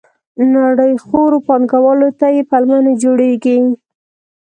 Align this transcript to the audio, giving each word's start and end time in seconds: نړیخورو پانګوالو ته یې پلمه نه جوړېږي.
نړیخورو 0.55 1.37
پانګوالو 1.47 2.09
ته 2.19 2.27
یې 2.35 2.41
پلمه 2.49 2.77
نه 2.85 2.93
جوړېږي. 3.01 3.57